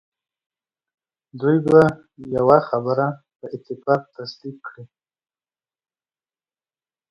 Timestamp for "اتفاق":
3.55-4.01